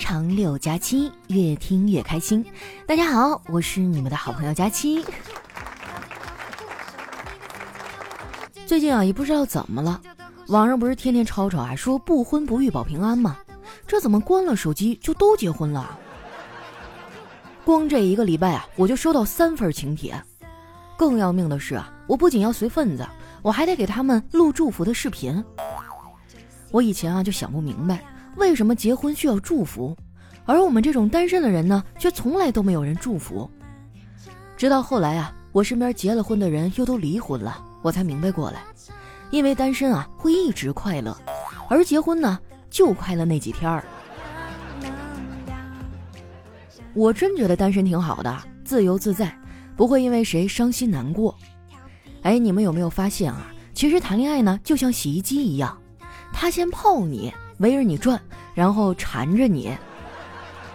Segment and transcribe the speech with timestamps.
[0.00, 2.42] 长六加七，越听越开心。
[2.86, 5.04] 大家好，我是你们的好朋友佳期。
[8.66, 10.00] 最近啊，也不知道怎么了，
[10.48, 13.36] 网上不是天天吵吵啊，说不婚不育保平安吗？
[13.86, 15.98] 这怎么关了手机就都结婚了？
[17.62, 20.20] 光这一个礼拜啊，我就收到三份请帖。
[20.96, 23.06] 更要命的是啊，我不仅要随份子，
[23.42, 25.44] 我还得给他们录祝福的视频。
[26.70, 28.02] 我以前啊就想不明白。
[28.36, 29.96] 为什么结婚需要祝福，
[30.44, 33.48] 而我们这种单身的人呢，却从来都没有人祝福？
[34.56, 38.62] 直到后来啊，我身边结了婚的人又都离婚了，我才明白过来，
[39.30, 41.16] 因为单身啊会一直快乐，
[41.68, 42.38] 而结婚呢
[42.70, 43.84] 就快乐那几天儿。
[46.92, 49.34] 我真觉得单身挺好的，自由自在，
[49.76, 51.36] 不会因为谁伤心难过。
[52.22, 53.52] 哎，你们有没有发现啊？
[53.72, 55.80] 其实谈恋爱呢，就像洗衣机一样，
[56.32, 57.32] 他先泡你。
[57.60, 58.20] 围着你转，
[58.52, 59.74] 然后缠着你，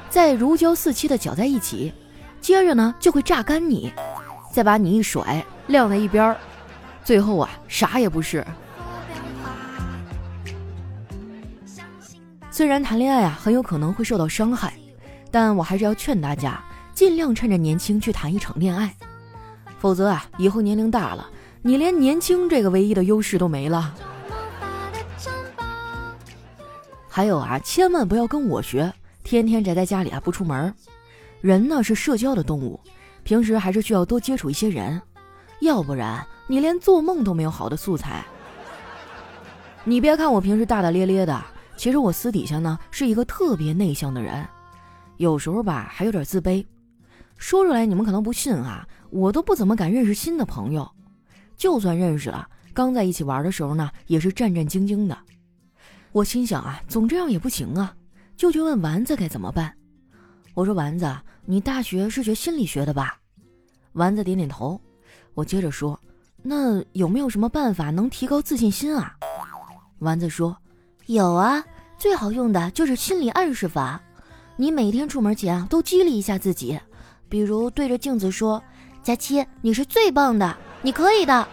[0.10, 1.94] 再如胶似漆的搅在一起，
[2.40, 3.92] 接着呢就会榨干你，
[4.52, 6.38] 再把你一甩晾在一边儿，
[7.04, 8.46] 最后啊啥也不是。
[12.50, 14.72] 虽然谈恋爱啊很有可能会受到伤害，
[15.30, 16.64] 但我还是要劝大家
[16.94, 18.96] 尽量趁着年轻去谈一场恋爱，
[19.78, 21.28] 否则啊以后年龄大了，
[21.64, 23.94] 你连年轻这个唯一的优势都没了。
[27.16, 30.76] 还有啊，千万不要跟我学，天天宅在家里啊不出门。
[31.40, 32.78] 人呢是社交的动物，
[33.24, 35.02] 平时还是需要多接触一些人，
[35.62, 38.26] 要不然你连做梦都没有好的素材。
[39.86, 41.42] 你别看我平时大大咧咧的，
[41.78, 44.46] 其实我私底下呢是一个特别内向的人，
[45.16, 46.66] 有时候吧还有点自卑。
[47.38, 50.86] 说出来你们可能不信啊，我都不怎么敢认识新的朋友，
[51.56, 55.18] 就算认识了，刚在一起玩的时候呢，也是战战兢兢的。
[56.16, 57.94] 我心想啊，总这样也不行啊，
[58.38, 59.76] 就去问丸子该怎么办。
[60.54, 61.14] 我说丸子，
[61.44, 63.18] 你大学是学心理学的吧？
[63.92, 64.80] 丸子点点头。
[65.34, 66.00] 我接着说，
[66.42, 69.14] 那有没有什么办法能提高自信心啊？
[70.00, 70.56] 丸子说，
[71.08, 71.62] 有啊，
[71.98, 74.02] 最好用的就是心理暗示法。
[74.56, 76.80] 你每天出门前啊，都激励一下自己，
[77.28, 78.64] 比如对着镜子说
[79.04, 81.46] ：“佳期，你是最棒的，你可以的。”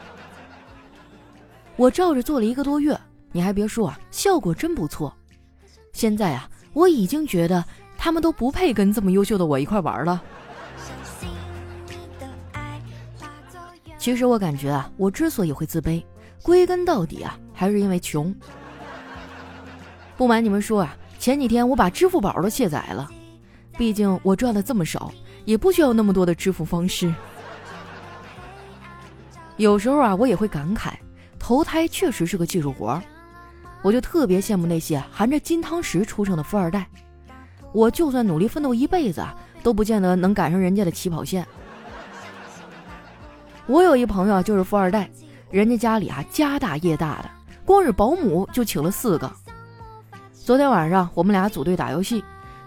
[1.75, 2.97] 我照着做了一个多月。
[3.33, 5.13] 你还别说啊，效果真不错。
[5.93, 7.65] 现在啊，我已经觉得
[7.97, 10.23] 他们都不配跟这么优秀的我一块玩了。
[13.99, 16.05] 其实我感觉啊，我之所以会自卑，
[16.43, 18.35] 归根到底啊，还是因为穷。
[20.17, 23.09] 不瞒你们说啊，前几天我把支付宝都卸载了，
[23.79, 25.13] 毕竟我赚的这么少，
[25.45, 27.15] 也不需要那么多的支付方式。
[29.57, 30.95] 有时候啊，我也会感慨，
[31.39, 33.01] 投胎确实是个技术活。
[33.83, 36.87] 我就特别羡慕那些含着金汤匙出生的富二代，
[37.73, 39.27] 我就算努力奋斗一辈子，
[39.63, 41.45] 都不见得能赶上人家的起跑线。
[43.67, 45.11] 我有一朋友就是富二代，
[45.51, 47.31] 人家家里啊家大业大的，
[47.65, 49.31] 光是保姆就请了四个。
[50.33, 52.25] 昨天晚上我们俩组队打游戏，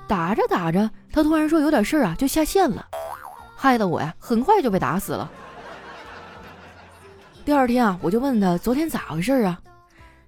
[0.08, 2.86] 打着打着，他突然说有点事儿啊，就下线了，
[3.56, 5.30] 害得我呀很快就被打死了。
[7.44, 9.60] 第二天啊，我就问他昨天咋回事啊？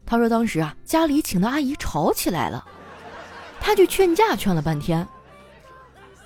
[0.10, 2.66] 他说：“当时啊，家里请的阿姨吵起来了，
[3.60, 5.06] 他去劝架，劝了半天。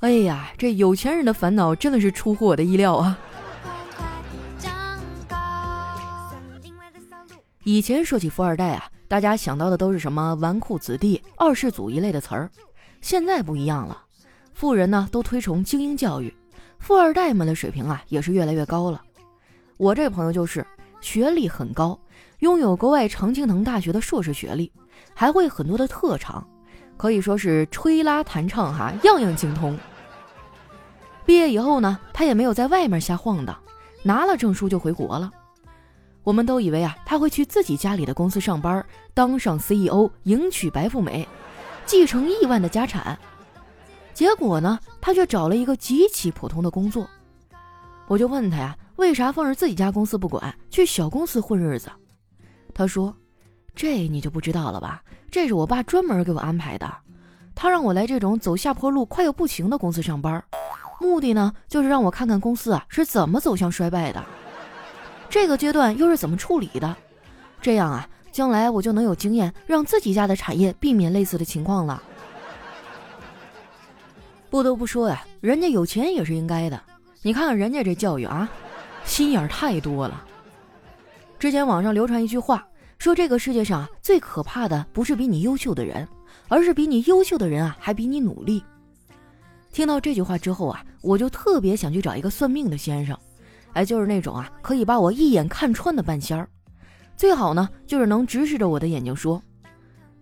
[0.01, 3.17] 哎呀，这有钱人的烦恼真的是出乎我的意料啊！
[7.63, 12.51] 以前说起富二代啊，大家想到的都是什么纨绔子弟、二世祖一类的词儿。
[13.01, 13.99] 现在不一样了，
[14.53, 16.31] 富人呢都推崇精英教育，
[16.77, 19.01] 富二代们的水平啊也是越来越高了。
[19.77, 20.63] 我这朋友就是
[21.01, 21.99] 学历很高。”
[22.41, 24.71] 拥有国外常青藤大学的硕士学历，
[25.13, 26.43] 还会很多的特长，
[26.97, 29.77] 可以说是吹拉弹唱哈，样样精通。
[31.23, 33.55] 毕业以后呢，他也没有在外面瞎晃荡，
[34.01, 35.31] 拿了证书就回国了。
[36.23, 41.27] 我们都以为啊，他会去自己家里的公司上班，当上 CEO，迎娶白富美，
[41.85, 43.17] 继承亿万的家产。
[44.15, 47.07] 结果呢，他却找了一个极其普通的工作。
[48.07, 51.91] 我就问他呀，为啥放着自己家公司不管，去小公司混日子？
[52.73, 53.15] 他说
[53.75, 55.03] ：“这你就不知道了吧？
[55.29, 56.91] 这是我爸专门给我安排的。
[57.53, 60.43] 他让我来这种走下坡路、快要不行的公司上班，
[60.99, 64.23] 目的呢，就是让我看看公司啊是怎么走向衰败的，
[65.29, 66.95] 这个阶段又是怎么处理的。
[67.61, 72.01] 这样啊，将来我就能有经验，让自己家的产业避免类似的情况了。
[74.49, 76.81] 不得不说呀，人家有钱也是应该的。
[77.21, 78.49] 你看看人家这教育啊，
[79.05, 80.25] 心眼儿太多了。
[81.41, 82.63] 之前网上流传一句话。”
[82.99, 86.07] 说这个世界上最可怕的不是比你优秀的人，
[86.47, 88.63] 而是比你优秀的人啊还比你努力。
[89.71, 93.17] 听到这句话之后啊，我就特别想去找一个算命的先生，
[93.73, 96.47] 哎，就是那种啊可以把我一眼看穿的半仙儿，
[97.17, 99.41] 最好呢就是能直视着我的眼睛说：“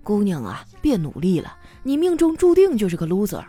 [0.02, 3.44] 姑娘啊，别努力了，你命中注定就是个 loser。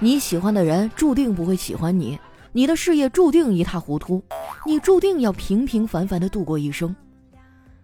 [0.00, 2.18] 你喜欢的人注定不会喜欢你，
[2.52, 4.22] 你的事业注定一塌糊涂，
[4.64, 6.94] 你注定要平平凡凡的度过一生。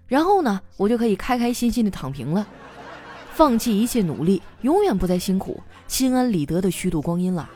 [0.07, 2.47] 然后呢，我就可以开开心心的躺平了，
[3.33, 7.49] 放弃一切努力，永远不再辛苦。”心安理得的虚度光阴了，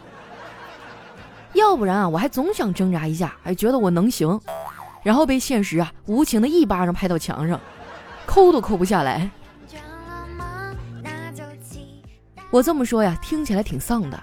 [1.55, 4.39] 要不然啊，我还总想挣扎一下，还觉得我能行，
[5.03, 7.59] 然后被现实啊无情的一巴掌拍到墙上，
[8.27, 9.31] 抠都抠不下来。
[12.51, 14.23] 我这么说呀，听起来挺丧的，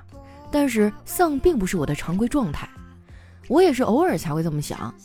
[0.55, 2.65] 但是丧并不是我的常规状态，
[3.49, 4.95] 我也是偶尔才会这么想，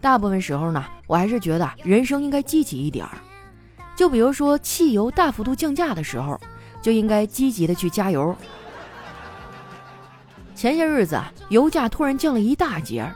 [0.00, 3.16] 大部分时候呢，我还是觉得人生应该积极一点儿，
[3.94, 6.36] 就比如说汽油大幅度降价的时候。
[6.80, 8.34] 就应该积极的去加油。
[10.54, 13.12] 前些日子啊，油价突然降了一大截，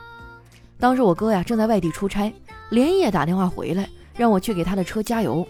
[0.77, 2.33] 当时我哥呀正在外地出差，
[2.69, 5.47] 连夜打电话回来，让我去给他的车加油。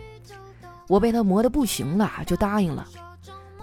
[0.87, 2.87] 我被他磨得不行了，就答应了。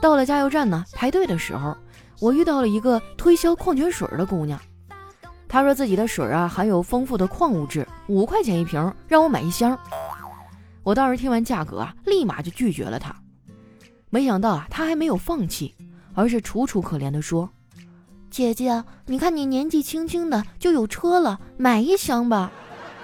[0.01, 1.77] 到了加油站呢，排队的时候，
[2.21, 4.61] 我遇到了一个推销矿泉水的姑娘，
[5.49, 9.77] 她说自己的水啊含有丰富的矿物质，五块钱一瓶，让我买一箱。
[10.83, 13.15] 我当时听完价格啊，立马就拒绝了她。
[14.11, 15.75] 没想到啊，他还没有放弃，
[16.15, 17.49] 而是楚楚可怜地说
[18.29, 22.51] ：“姐姐，你看你年纪轻轻的就有车了，买一箱吧，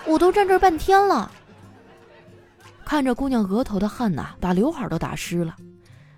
[0.06, 1.30] 我都站这半天了。”
[2.84, 5.54] 看着姑娘额头的汗呐，把刘海都打湿了，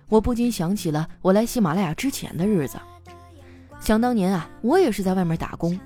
[0.07, 2.79] 我不禁想起了我来喜马拉雅之前的日子。
[3.79, 5.79] 想当年啊，我也是在外面打工，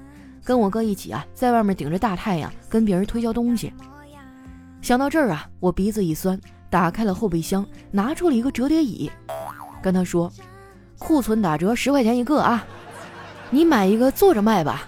[0.44, 3.72] 跟我哥一起啊，在外面顶着大太阳跟别人推销东西。
[4.82, 6.40] 想到这儿啊，我鼻子一酸。
[6.70, 9.12] 打开了后备箱，拿出了一个折叠椅，
[9.80, 10.32] 跟他说
[10.98, 12.66] ：“库存打折十块钱一个啊，
[13.52, 14.88] 你买一个坐着卖吧。”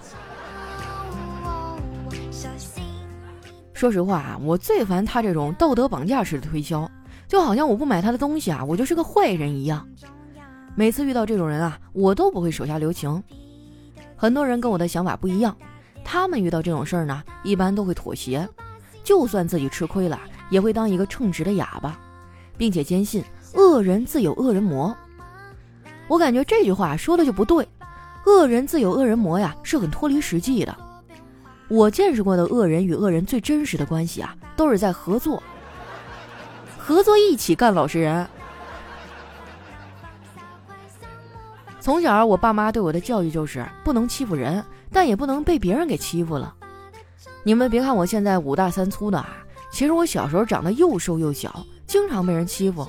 [3.72, 6.90] 说实话啊，我最烦他这种道德绑架式的推销，
[7.28, 9.86] 就好像我不买他的东西啊，我就是个坏人一样。
[10.78, 13.22] 每次遇到这种人啊，我都不会手下留情。
[14.14, 15.56] 很多人跟我的想法不一样，
[16.04, 18.46] 他们遇到这种事儿呢，一般都会妥协，
[19.02, 20.20] 就算自己吃亏了。
[20.48, 21.98] 也会当一个称职的哑巴，
[22.56, 23.24] 并且坚信
[23.54, 24.96] 恶人自有恶人磨。
[26.06, 27.66] 我感觉这句话说的就不对，
[28.26, 30.76] 恶人自有恶人磨呀，是很脱离实际的。
[31.68, 35.42] 我见识过的恶人与恶人最真实的关系啊，都是在合作，
[36.78, 38.24] 合作一起干老实人。
[41.86, 46.52] 从小我爸妈对我的教育就是不能欺负人，但也不能被别人给欺负了。
[47.44, 49.36] 你们别看我现在五大三粗的啊。
[49.70, 52.84] 其实我小时候长得又瘦又小，经常被人欺负。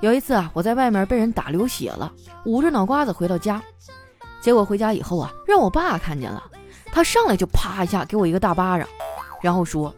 [0.00, 2.12] 有一次啊，我在外面被人打流血了，
[2.46, 3.62] 捂着脑瓜子回到家，
[4.40, 6.42] 结果回家以后啊，让我爸看见了，
[6.86, 8.88] 他上来就啪一下给我一个大巴掌，
[9.40, 9.94] 然后说：“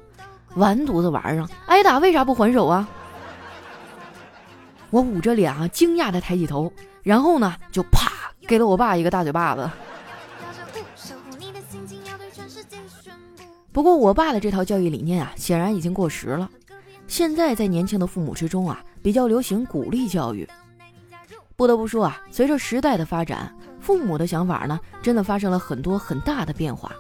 [0.57, 2.87] 完犊子玩意儿，挨打为啥不还手啊？”
[4.93, 6.71] 我捂着脸啊，惊讶的抬起头，
[7.07, 8.11] 然后呢，就啪
[8.49, 9.71] 给了我爸一个大嘴巴子。
[13.71, 16.51] 不过，我爸的这套教育理念啊，显然已经过时了。
[17.07, 20.49] 现在在年轻的父母之中啊，比较流行鼓励教育。
[21.55, 26.91] 不得不说啊，随着时代的发展，父母的想法呢，真的发生了很多很大的变化。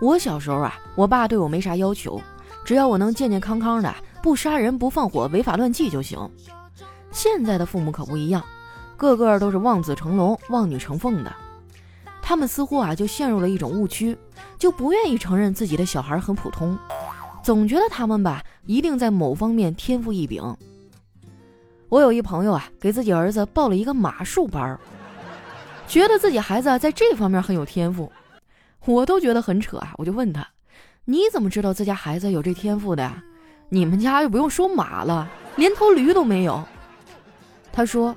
[0.00, 2.18] 我小时候啊，我爸对我没啥要求，
[2.64, 6.18] 只要我能健健康康的，不杀人、不放火、违法乱纪就行。
[7.10, 8.42] 现在的父母可不一样，
[8.96, 11.32] 个个都是望子成龙、望女成凤的。
[12.22, 14.16] 他们似乎啊就陷入了一种误区，
[14.58, 16.78] 就不愿意承认自己的小孩很普通，
[17.42, 20.42] 总觉得他们吧一定在某方面天赋异禀。
[21.90, 24.80] 我有一朋友啊，给自己儿子报了一个马术班，
[25.86, 28.10] 觉得自己孩子在这方面很有天赋，
[28.86, 29.92] 我都觉得很扯啊。
[29.98, 30.48] 我就问他，
[31.04, 33.12] 你怎么知道自家孩子有这天赋的？
[33.68, 36.64] 你们家又不用说马了，连头驴都没有。
[37.70, 38.16] 他说。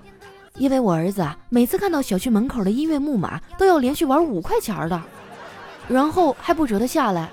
[0.57, 5.01] 因为我儿子啊，每次看到小区门口的音乐木马，都要连续玩五块钱的，
[5.87, 7.29] 然后还不舍得下来。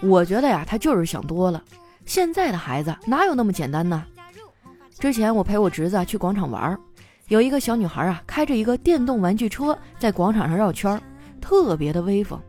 [0.00, 1.62] 我觉得呀，他就是想多了。
[2.04, 4.04] 现在的孩子哪有那么简单呢？
[4.98, 6.76] 之前我陪我侄子去广场玩，
[7.28, 11.00] 有一个小女孩啊，开着一个电动玩具车在广场上绕圈，
[11.40, 12.40] 特别的威风。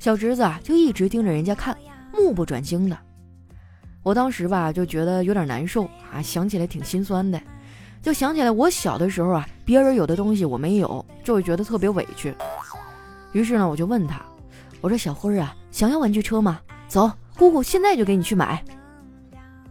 [0.00, 1.76] 小侄子啊，就一直盯着人家看，
[2.12, 2.98] 目不转睛的。
[4.02, 7.40] 我当时吧就觉得有点难受啊，想起来挺心酸的，
[8.02, 12.34] 就想起来我小的时候啊，别人有的东西我没有，就会觉得特别委屈。
[13.32, 14.20] 于是呢，我就问他，
[14.80, 16.60] 我说小辉啊，想要玩具车吗？
[16.88, 18.62] 走，姑姑现在就给你去买。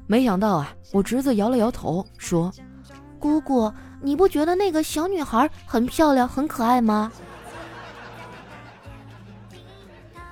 [0.07, 2.51] 没想到啊，我侄子摇了摇头说
[3.19, 3.71] ：“姑姑，
[4.01, 7.11] 你不觉得那个小女孩很漂亮、很可爱吗？”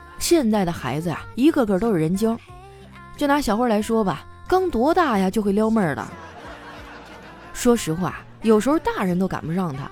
[0.17, 2.37] 现在的孩子呀，一个个都是人精。
[3.19, 6.09] 就拿小慧来说吧，刚多大呀，就会撩妹儿了。
[7.51, 9.91] 说实话，有时候大人都赶不上他。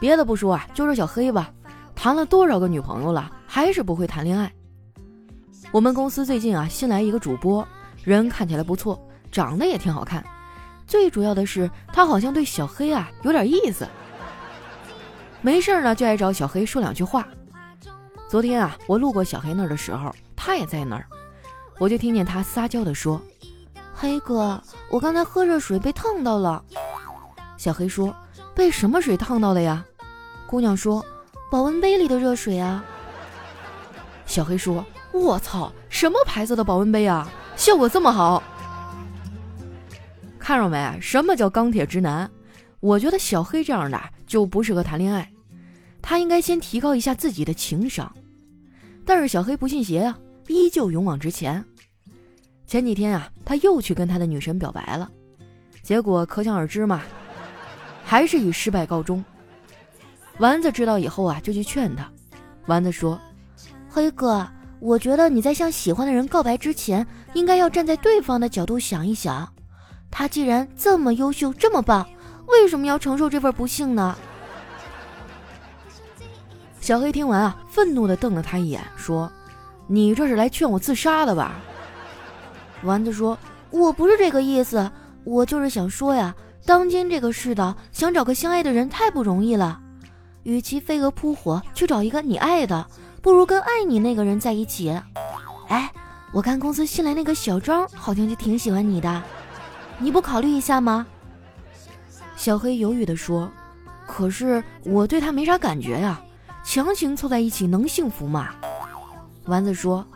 [0.00, 1.50] 别的不说啊，就说小黑吧，
[1.94, 4.50] 谈了多少个女朋友了，还是不会谈恋爱。
[5.70, 7.68] 我们公司最近啊，新来一个主播。
[8.02, 8.98] 人看起来不错，
[9.30, 10.24] 长得也挺好看，
[10.86, 13.86] 最主要的是他好像对小黑啊有点意思。
[15.42, 17.28] 没事呢就爱找小黑说两句话。
[18.26, 21.04] 昨天啊，我路过小黑那儿的时候，他也在那儿，
[21.78, 23.20] 我就听见他撒娇的说
[23.94, 26.62] ：“黑哥，我刚才喝热水被烫到了。”
[27.56, 28.14] 小黑说
[28.54, 29.84] ：“被什么水烫到的呀？”
[30.46, 31.04] 姑娘说
[31.50, 32.84] ：“保温杯里的热水啊。”
[34.26, 38.42] 小黑说：“我操，什么牌子的保温杯啊？”效果这么好，
[40.38, 40.98] 看着没？
[41.00, 42.30] 什么叫钢铁直男？
[42.80, 45.32] 我觉得小黑这样的就不适合谈恋爱，
[46.00, 48.14] 他应该先提高一下自己的情商。
[49.04, 50.16] 但是小黑不信邪啊，
[50.48, 51.64] 依旧勇往直前。
[52.66, 55.10] 前几天啊，他又去跟他的女神表白了，
[55.82, 57.02] 结果可想而知嘛，
[58.04, 59.24] 还是以失败告终。
[60.38, 62.10] 丸子知道以后啊，就去劝他。
[62.66, 63.20] 丸子说
[63.88, 64.46] ：“黑哥。”
[64.80, 69.52] 我觉得你在向喜欢的人告白之前，应该要站在对方的角度想一想。
[70.08, 72.08] 他既然这么优秀，这么棒，
[72.46, 74.16] 为什么要承受这份不幸呢？
[76.80, 79.28] 小黑听完啊，愤怒地瞪了他一眼，说
[79.88, 81.56] ：“你这是来劝我自杀的吧？”
[82.84, 83.36] 丸子说
[83.70, 84.88] ：“我不是这个意思，
[85.24, 86.32] 我就是想说呀，
[86.64, 89.80] 当今这个世道，想找个相爱的人太不容易了。
[90.44, 92.86] 与其飞蛾扑火去找一个你爱的。”
[93.20, 94.96] 不如跟爱你那个人在一起。
[95.66, 95.92] 哎，
[96.32, 99.22] 我看公司新来那个小张好像就挺喜欢你的，
[99.98, 101.04] 你不考虑一下吗？
[102.36, 103.50] 小黑犹豫地说
[104.06, 106.22] ：“可是我对他没啥感觉呀，
[106.64, 108.54] 强行凑在一起能幸福吗？”
[109.48, 110.06] 丸子说：“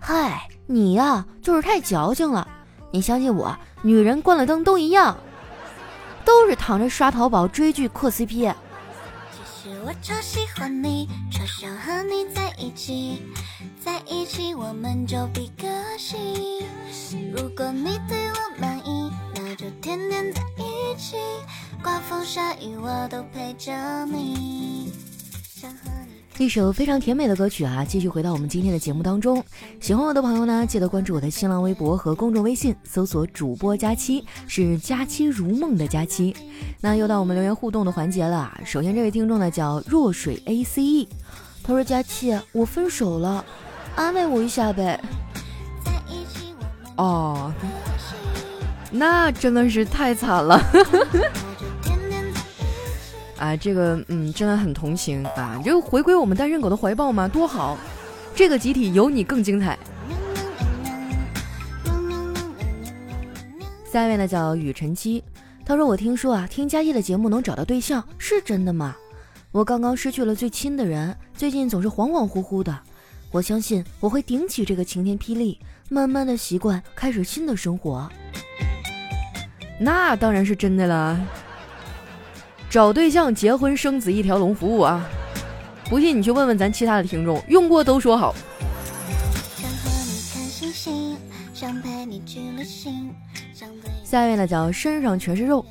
[0.00, 2.46] 嗨，你呀就是太矫情了。
[2.92, 5.16] 你相信我，女人关了灯都一样，
[6.24, 8.54] 都是躺着刷淘宝追剧磕 CP。”
[9.86, 13.22] 我超喜欢你，超想和你在一起，
[13.82, 15.66] 在一起我们就比个
[15.98, 16.62] 心。
[17.34, 21.16] 如果你对我满意，那就天天在一起，
[21.82, 23.72] 刮风下雨我都陪着
[24.06, 24.92] 你。
[25.54, 25.90] 想和
[26.36, 29.42] 一首非常甜美的歌曲啊，继续回到我们今天的节目当中。
[29.80, 36.34] 喜欢我的朋友呢，记得关注我的新浪微博和公众微信，搜索主播佳期，是佳期如梦的佳期。
[36.80, 38.52] 那又到我们留言互动的环节了。
[38.64, 41.08] 首先这位听众呢叫若水 A C E，
[41.62, 43.44] 他说佳期，我分手了，
[43.94, 45.00] 安慰我一下呗。
[46.96, 47.52] 哦，
[48.90, 50.60] 那真的是太惨了。
[53.38, 55.60] 啊，这个嗯，真的很同情啊！
[55.64, 57.76] 就回归我们单身狗的怀抱嘛，多好！
[58.34, 59.78] 这个集体有你更精彩。
[63.90, 65.22] 下一位呢叫雨晨七，
[65.64, 68.96] 他说：“我听说啊，听佳期的节目能找到对象，是真的吗？
[69.52, 72.76] 我刚刚失去了最亲的人，最近总是恍恍惚惚的。
[73.30, 78.08] 我相信我会顶起这个晴天霹雳，慢慢的习惯，开始新的生活。
[79.78, 81.20] 那当然是真的了。”
[82.74, 85.08] 找对象、结婚、生子一条龙服务啊！
[85.88, 88.34] 不信你去问问咱其他的听众，用过都说好。
[94.02, 95.64] 下一位呢叫身上全是肉，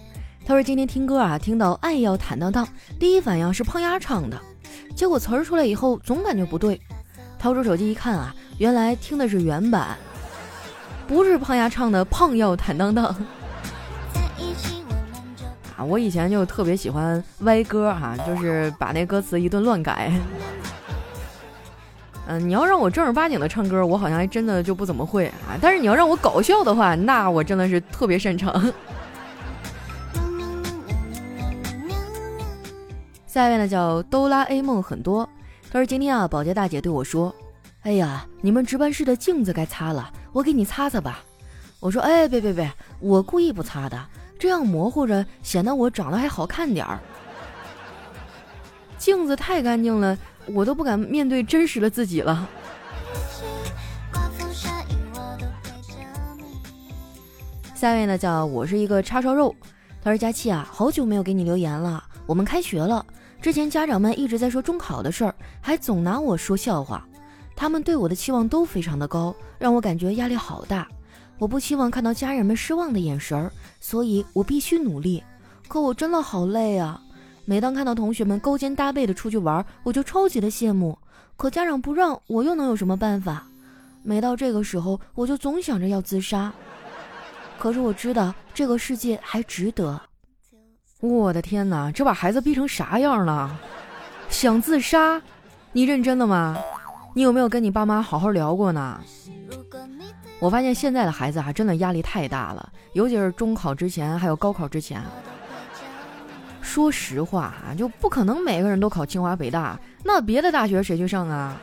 [0.45, 2.65] 他说今天听歌啊，听到爱要坦荡荡，
[2.97, 4.41] 第一反应是胖丫唱的，
[4.95, 6.79] 结果词儿出来以后总感觉不对，
[7.37, 9.97] 掏出手机一看啊，原来听的是原版，
[11.05, 13.13] 不是胖丫唱的胖要坦荡荡。
[15.83, 20.11] 我以前就特别喜欢歪歌哈，就是把那歌词一顿乱改。
[22.25, 25.59] 嗯，你要让我正儿八经的唱歌，我好像还真的就不怎么会啊。
[25.61, 28.53] 但是你要让我搞笑的话，那我真的是特别擅长。
[33.27, 35.27] 下一位呢叫哆啦 A 梦很多，
[35.71, 37.35] 他说今天啊，保洁大姐对我说
[37.83, 41.23] ：“哎呀，你们值班室的镜子该擦了，我给你擦擦吧。”
[41.81, 42.71] 我说：“哎，别别别，
[43.01, 43.99] 我故意不擦的。”
[44.43, 46.99] 这样模糊着，显得我长得还好看点儿。
[48.97, 52.49] 镜子太干净了，我都不敢面对真实的自己了。
[57.73, 59.55] 下一位呢，叫我是一个叉烧肉。
[60.03, 62.03] 他说：“佳期啊，好久没有给你留言了。
[62.25, 63.05] 我们开学了，
[63.41, 67.07] 之前家长们一直在说中考的事儿，还总拿我说笑话。
[67.55, 70.85] 他们对我的期望都非常的高，让我感觉压力好大。
[71.43, 75.21] 我不希望看到家人们失望的眼神儿，所以我必须努力。
[75.67, 77.01] 可我真的好累啊！
[77.43, 80.97] 每当看到同学们勾肩搭背的出去玩，我就超级的羡慕。
[81.35, 83.45] 可家长不让，我又能有什么办法？
[84.03, 86.49] 每到这个时候，我就总想着要自杀。
[87.59, 89.99] 可是我知道这个世界还值得。
[91.01, 93.59] 我的天哪，这把孩子逼成啥样了？
[94.29, 95.21] 想自杀？
[95.73, 96.57] 你认真的吗？
[97.13, 99.01] 你有没有跟你爸妈好好聊过呢？
[100.43, 105.01] 我发现现在的孩子啊，真的压力太大了，尤其是中考之前，还有高考之前。
[106.61, 111.55] 说实话啊，就不可能每个人都考清华北大，那别的大学谁去上啊？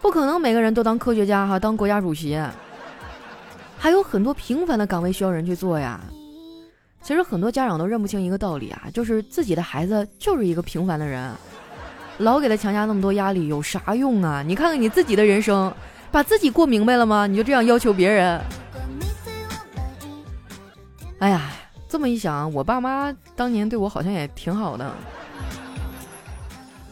[0.00, 2.42] 不可能每个人都当科学家哈，当国家主席，
[3.76, 6.00] 还有很多平凡的岗位需要人去做呀。
[7.02, 11.30] 其实很多家长都认不清一个道理啊，就是自己的孩子就是一个平凡的人，
[12.16, 14.42] 老给他强加那么多压力有啥用啊？
[14.42, 15.70] 你看看你自己的人生，
[16.14, 17.26] 把自己过明白了吗？
[17.26, 18.40] 你就这样要求别人？
[21.18, 21.50] 哎呀！
[21.88, 24.88] 这么一想，我爸妈当年对我好像也挺好的。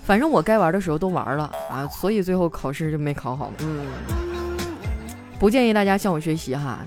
[0.02, 3.52] 反正我该玩的时候都玩了啊，所以最后考试就没考好。
[3.60, 3.86] 嗯，
[5.38, 6.80] 不建议大家向我学习哈。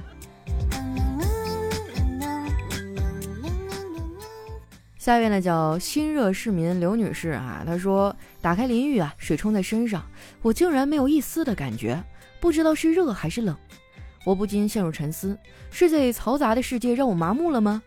[5.06, 10.04] 下一位呢叫新热市民刘女士啊，她说打开淋浴啊，水冲在身上，
[10.42, 12.04] 我竟然没有一丝的感觉，
[12.40, 13.56] 不知道是热还是冷。
[14.26, 15.38] 我不禁陷入沉思：
[15.70, 17.84] 是这嘈杂的世界让我麻木了吗？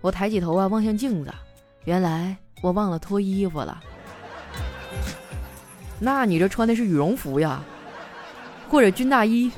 [0.00, 1.30] 我抬起头啊，望向镜子，
[1.84, 3.78] 原来我忘了脱衣服了。
[5.98, 7.62] 那你这穿的是羽绒服呀，
[8.70, 9.52] 或者军大衣？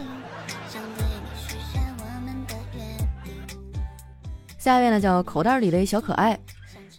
[4.59, 6.37] 下一位呢，叫口袋里的小可爱。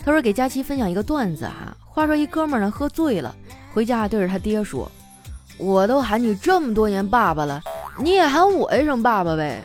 [0.05, 3.33] 他说给佳期分享一个段子哈，话说一哥们儿呢喝醉了，
[3.73, 4.91] 回家对着他爹说
[5.57, 7.61] ：“我都喊你这么多年爸爸了。”
[7.99, 9.61] 你也喊我一声爸爸呗，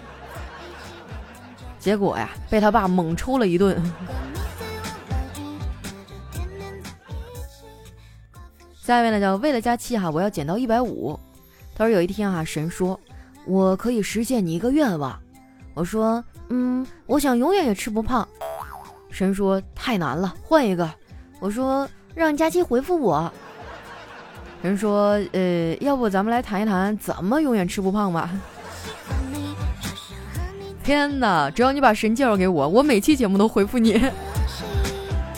[1.80, 3.82] 结果呀，被他爸猛抽了一顿。
[8.76, 11.18] 下一位呢，叫为了佳期哈，我要减到一百五。
[11.74, 13.00] 他说有一天哈，神说
[13.46, 15.18] 我可以实现你一个愿望。
[15.72, 18.28] 我说嗯，我想永远也吃不胖。
[19.10, 20.88] 神说太难了，换一个。
[21.40, 23.32] 我说让佳期回复我。
[24.60, 28.30] 人说，呃，要不咱们来谈一谈怎么永远吃不胖吧？
[30.82, 34.02] 天哪，只要你把神介绍给我，我每期节目都回复你。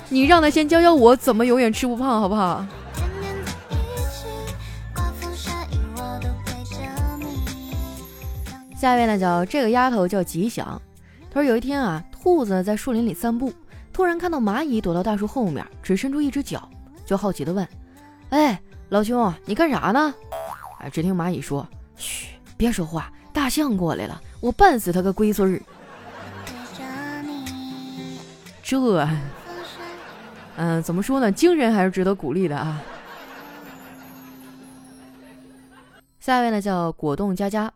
[0.09, 2.65] 你让他先教教我怎么永远吃不胖，好不好？
[8.75, 10.81] 下一位呢，叫这个丫头叫吉祥。
[11.31, 13.53] 他说有一天啊，兔子在树林里散步，
[13.93, 16.69] 突然看到蚂蚁躲到大树后面，只伸出一只脚，
[17.05, 17.67] 就好奇的问
[18.31, 20.13] ：“哎。”老兄，你干啥呢？
[20.81, 25.63] 哎，只听蚂蚁说：“嘘，别说话，大象过来了，我绊死他个龟孙儿。”
[28.65, 29.09] 这，
[30.57, 31.31] 嗯，怎么说呢？
[31.31, 32.83] 精神还是值得鼓励的啊。
[36.19, 37.73] 下一位呢，叫果冻佳佳。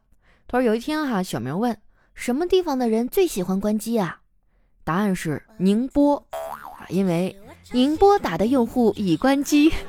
[0.48, 1.78] 他说有一天哈，小明问
[2.12, 4.22] ：“什么地方的人最喜欢关机啊？”
[4.84, 7.34] 答案是宁波啊，因为
[7.72, 9.72] 宁波打的用户已关机。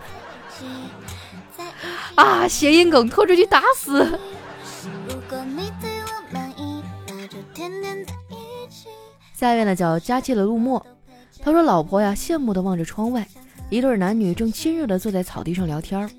[2.16, 2.48] 啊！
[2.48, 4.18] 谐音梗拖出去打死。
[9.34, 10.84] 下一位呢，叫佳期的陆墨。
[11.44, 13.28] 他说：“老婆呀，羡慕的望着窗外，
[13.70, 16.10] 一对男女正亲热的坐在草地上聊天。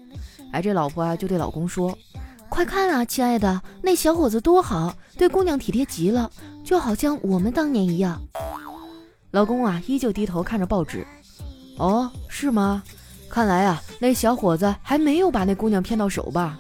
[0.53, 1.97] 哎，这老婆啊，就对老公说
[2.51, 6.31] ：‘快看啊，亲爱的，那小伙子多好，对姑娘体贴极了，
[6.63, 8.21] 就好像我们当年一样。’
[9.37, 11.07] 老公啊，依旧低头看着报纸。
[11.77, 12.83] 哦，是吗？”
[13.29, 16.59] 看来啊，那小伙子还没有把那姑娘骗到手吧？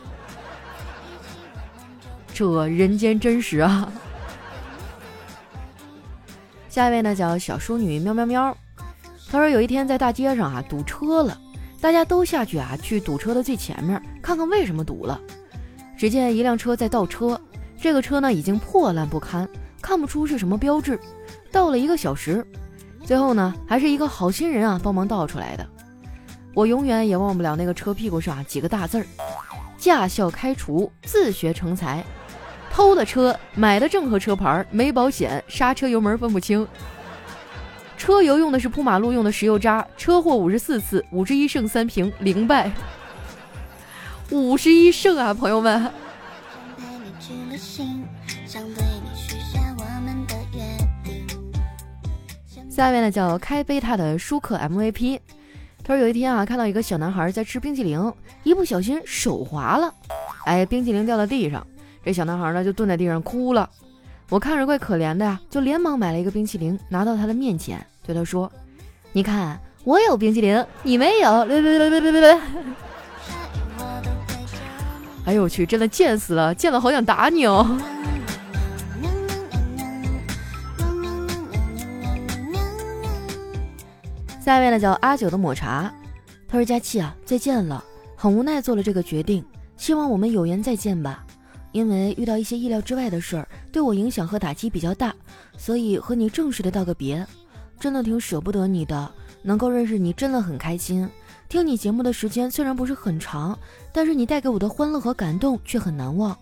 [2.34, 3.90] 这人间真实啊！
[6.68, 8.54] 下一位呢，叫小淑女喵喵喵。
[9.30, 11.40] 她说有一天在大街上啊堵车了，
[11.80, 15.18] 大家都下去啊去堵车的最前面看看为什么堵了。
[15.96, 17.40] 只见一辆车在倒车，
[17.80, 19.48] 这个车呢已经破烂不堪，
[19.80, 21.00] 看不出是什么标志。
[21.50, 22.46] 倒了一个小时，
[23.06, 25.64] 最后呢还是一个好心人啊帮忙倒出来的。
[26.52, 29.06] 我永远也忘不了那个车屁股上几个大字儿：
[29.78, 32.04] 驾校开除，自学成才。
[32.72, 36.66] 偷的车，买的正和车牌，没保险，刹车油门分不清。
[37.96, 42.70] 车油用的是铺马路用的石油渣，车祸五十四次，五十一胜三平，零败。
[44.30, 45.90] 五十一胜啊，朋友们！
[48.46, 50.86] 想对你许下我们的愿
[52.76, 55.18] 下面呢叫开贝塔的舒克 MVP。
[55.82, 58.12] 他说有一天啊，看到一个小男孩在吃冰淇淋，
[58.42, 59.90] 一不小心手滑了，
[60.44, 61.66] 哎，冰淇淋掉到地上，
[62.04, 63.66] 这小男孩呢就蹲在地上哭了。
[64.28, 68.52] 我看着怪可怜的呀，就连忙买了一个冰淇淋拿到他的面前，对他说
[69.10, 72.40] ：“你看，我有冰淇淋，你没有。”别别别别别别！
[75.24, 77.66] 哎呦我去，真的贱死了，贱的好想打你哦。
[84.46, 85.92] 下一位呢叫阿九的抹茶，
[86.46, 87.82] 他说：“佳期啊，再见了，
[88.14, 89.44] 很无奈做了这个决定，
[89.76, 91.26] 希望我们有缘再见吧。
[91.72, 95.12] 因为遇到一些意料之外的事儿，对我影响和打击比较大，
[95.59, 97.26] 所以和你正式的道个别。
[97.80, 99.11] 真的挺舍不得你的，
[99.42, 101.11] 能够认识你真的很开心。
[101.48, 103.59] 听你节目的时间虽然不是很长，
[103.92, 106.38] 但是你带给我的欢乐和感动却很难忘。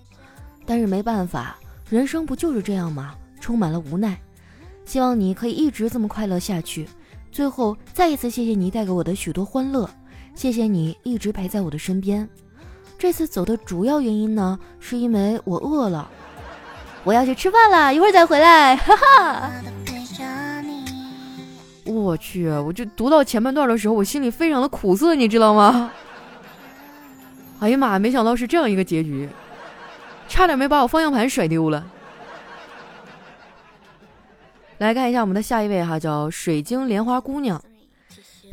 [0.67, 1.57] 但是没办法，
[1.89, 3.15] 人生不就是这样吗？
[3.41, 4.21] 充满了无奈。
[4.85, 6.87] 希望你可以一直这么快乐下去。”
[7.35, 9.91] 最后，再一次谢谢你带给我的许多欢乐，
[10.37, 12.29] 谢谢你一直陪在我的身边。
[12.97, 16.09] 这次走的主要原因呢，是因为我饿了，
[17.03, 18.77] 我要去吃饭了，一会儿再回来。
[18.87, 19.51] 哈哈。
[21.87, 25.91] 我去，我就读到前半段的时候，我心里非常的苦涩，你知道吗？
[27.59, 29.29] 哎呀妈呀，没想到是这样一个结局，
[30.29, 31.85] 差点没把我方向盘甩丢了。
[34.79, 37.63] 来看一下我们的下一位哈，叫水晶莲花姑娘。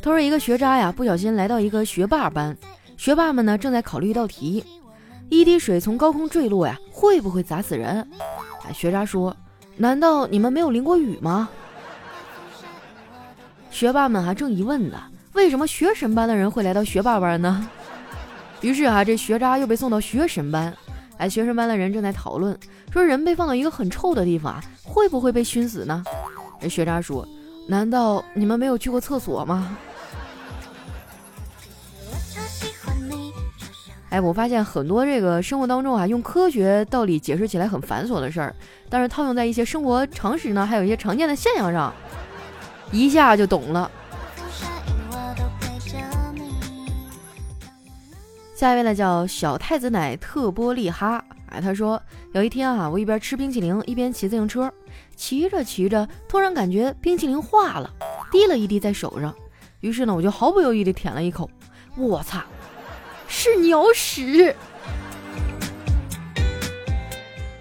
[0.00, 2.56] 她说一个学渣呀，不小心来到一个学霸班，
[2.96, 4.64] 学霸们呢正在考虑一道题：
[5.28, 8.08] 一滴水从高空坠落呀，会不会砸死人？
[8.64, 9.36] 哎，学渣说：
[9.76, 11.48] 难道你们没有淋过雨吗？
[13.70, 17.68] 学霸们还正疑问呢，为什么学神班的人会来到学霸班呢？
[18.60, 20.72] 于是啊，这学渣又被送到学神班。
[21.22, 22.58] 哎，学生班的人正在讨论，
[22.92, 26.02] 说人被放到一个很臭的地方啊，会不会被熏死呢？
[26.60, 27.24] 这学渣说
[27.68, 29.76] ：“难道你们没有去过厕所吗？”
[34.10, 38.52] 哎，我发现很多这个生活当中啊，用科学道理解释起来很繁琐的事儿，
[38.88, 41.94] 但是套用在一些生活常识呢，还有一些常见的现象上，
[42.90, 43.88] 一下就懂了。
[48.62, 54.72] 下一位呢叫小太子奶特波利哈，哎，他说有一天啊，我一边吃冰淇淋一边骑自行车，
[55.16, 57.92] 骑着骑着，突然感觉冰淇淋化了，
[58.30, 59.34] 滴了一滴在手上，
[59.80, 61.50] 于是呢，我就毫不犹豫地舔了一口，
[61.96, 62.40] 我操，
[63.26, 64.54] 是鸟屎！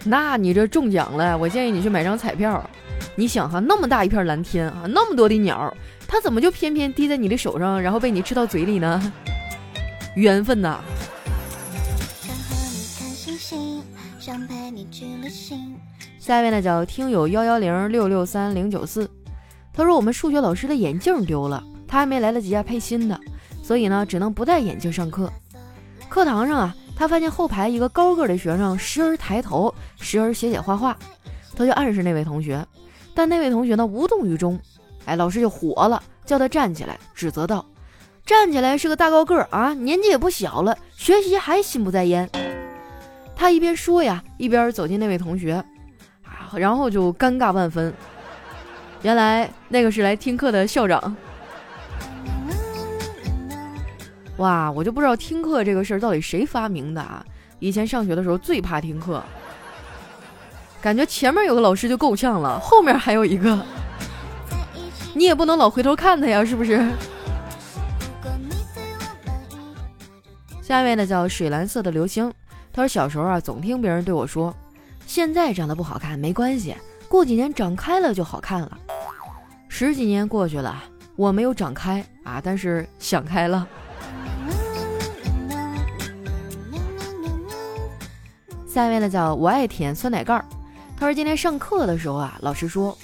[0.05, 2.63] 那你这中奖了，我建议你去买张彩票。
[3.15, 5.75] 你想哈，那么大一片蓝天啊，那么多的鸟，
[6.07, 9.11] 它怎么就偏偏滴在你的手上，然后被你吃到嘴里呢？
[10.15, 10.79] 缘分呐！
[16.19, 19.09] 下一位呢叫听友幺幺零六六三零九四，
[19.73, 23.19] 他说我们数学老师的眼镜丢了，他还没来得及啊配新的，
[23.63, 25.31] 所以呢只能不戴眼镜上课。
[26.09, 30.95] 课堂上啊，他发现后排一个高个的学生时而抬头，时而写写画画，
[31.55, 32.65] 他就暗示那位同学，
[33.15, 34.59] 但那位同学呢无动于衷。
[35.05, 37.65] 哎，老师就火了，叫他站起来，指责道。
[38.31, 42.29] 站起来是个大高个儿啊，年纪也不小了，学习还心不在焉。
[43.35, 45.55] 他一边说呀，一边走进那位同学，
[46.23, 47.93] 啊，然后就尴尬万分。
[49.01, 51.13] 原来那个是来听课的校长。
[54.37, 57.21] 哇，我就不知道听课这个事儿到底谁发明的啊！
[57.59, 59.21] 以前上学的时候最怕听课，
[60.81, 63.59] 感觉前面有个老师就够呛了，后面还有一个，
[65.13, 66.81] 你也不能老回头看他呀，是不是？
[70.71, 72.33] 下一位呢叫水蓝色的流星，
[72.71, 74.55] 他说小时候啊总听别人对我说，
[75.05, 76.73] 现在长得不好看没关系，
[77.09, 78.79] 过几年长开了就好看了。
[79.67, 80.81] 十几年过去了，
[81.17, 83.67] 我没有长开啊，但是想开了。
[88.65, 90.45] 下一位呢叫我爱舔酸奶盖儿，
[90.97, 92.97] 他说今天上课的时候啊，老师说，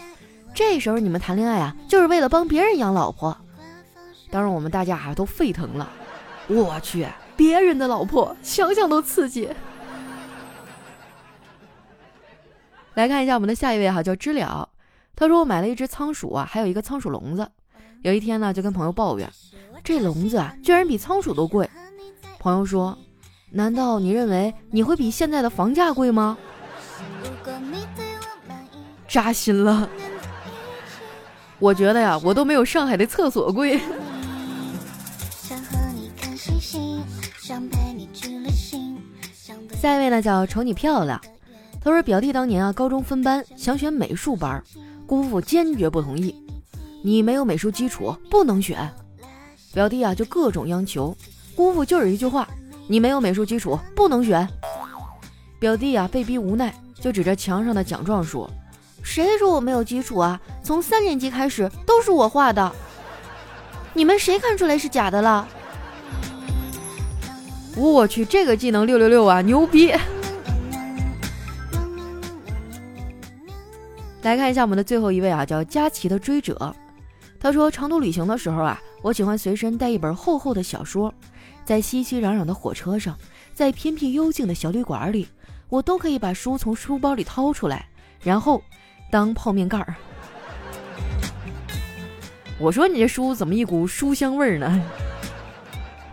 [0.53, 3.37] 这时候你们谈恋爱啊，就是为了帮别人养老婆。
[4.31, 5.89] 当时我们大家啊都沸腾了，
[6.47, 7.05] 我去。
[7.37, 9.47] 别人的老婆，想想都刺激。
[12.95, 14.67] 来看一下我们的下一位哈，叫知了。
[15.15, 17.47] 他说我买了一只仓鼠啊，还有一个仓鼠笼子。
[18.01, 19.31] 有一天呢，就跟朋友抱怨，
[19.83, 21.69] 这笼子啊，居然比仓鼠都贵。
[22.39, 22.97] 朋友说，
[23.51, 26.37] 难道你认为你会比现在的房价贵吗？
[29.07, 29.87] 扎心了。
[31.59, 33.79] 我觉得呀，我都没有上海的厕所贵。
[39.79, 41.21] 下一位呢叫瞅你漂亮，
[41.79, 44.61] 他说表弟当年啊高中分班想选美术班，
[45.05, 46.35] 姑父坚决不同意，
[47.03, 48.91] 你没有美术基础不能选。
[49.73, 51.15] 表弟啊就各种央求，
[51.55, 52.47] 姑父就是一句话，
[52.87, 54.47] 你没有美术基础，不能选。
[55.59, 58.49] 表弟啊，被逼无奈，就指着墙上的奖状说
[59.03, 60.41] ：“谁说我没有基础啊？
[60.63, 62.71] 从三年级开始都是我画的，
[63.93, 65.47] 你们谁看出来是假的了？”
[67.77, 69.93] 我去，这个技能六六六啊，牛逼！
[74.23, 76.75] 来看一下我们的最后一位啊，叫佳琪的追者。
[77.39, 81.13] 他说，长途旅行的时候啊，我喜欢随身带一本厚厚的小说，
[81.63, 83.15] 在熙熙攘攘的火车上，
[83.53, 85.27] 在偏僻幽静的小旅馆里，
[85.69, 87.87] 我都可以把书从书包里掏出来，
[88.23, 88.61] 然后
[89.11, 89.93] 当泡面盖儿。
[92.59, 94.81] 我说你这书怎么一股书香味儿呢？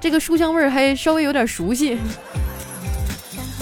[0.05, 1.99] 这个书香味儿还稍微有点熟悉。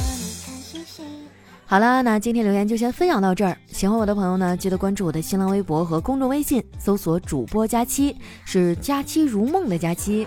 [1.64, 3.56] 好啦，那今天留言就先分享到这儿。
[3.68, 10.26] 喜欢我的朋友呢，记得关注我的新浪微博和公众微信，搜索“主播佳期”，是“佳期如梦”的佳期。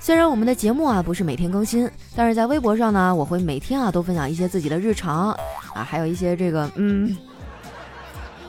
[0.00, 5.30] 虽然我们的节目啊不是每天更新，但是在微博上呢，我会每天啊都分享一些自己的日常
[5.72, 7.16] 啊，还有一些这个嗯，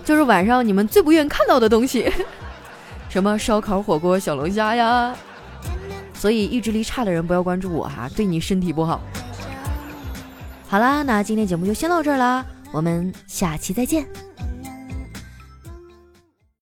[0.03, 2.11] 就是晚上你们最不愿看到的东西，
[3.09, 5.15] 什么烧烤、火锅、小龙虾呀。
[6.19, 9.01] 所以意志力差的人不要关注我哈，对你身体不好。
[10.67, 14.05] 好啦，那今天节目就先到这儿啦，我们下期再见。